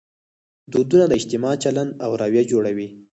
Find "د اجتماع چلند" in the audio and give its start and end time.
1.07-1.91